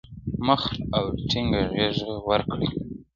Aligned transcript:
مخ 0.45 0.63
او 0.97 1.05
ټينګه 1.29 1.61
غېږه 1.73 2.11
وركړي 2.27 2.69